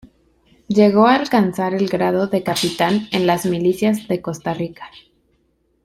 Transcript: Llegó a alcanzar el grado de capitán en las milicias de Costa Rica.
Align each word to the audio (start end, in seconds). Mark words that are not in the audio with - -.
Llegó 0.67 1.05
a 1.05 1.13
alcanzar 1.13 1.75
el 1.75 1.87
grado 1.87 2.25
de 2.25 2.41
capitán 2.41 3.07
en 3.11 3.27
las 3.27 3.45
milicias 3.45 4.07
de 4.07 4.19
Costa 4.19 4.51
Rica. 4.55 4.89